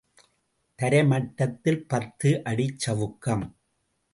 தரை 0.79 1.01
மட்டத்தில் 1.05 1.87
பத்து 1.87 2.43
அடிச் 2.43 2.79
சவுக்கம். 2.85 3.45